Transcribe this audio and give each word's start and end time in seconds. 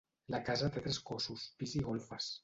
La 0.35 0.37
casa 0.45 0.69
té 0.77 0.81
tres 0.85 0.97
cossos, 1.09 1.43
pis 1.59 1.75
i 1.81 1.83
golfes. 1.91 2.31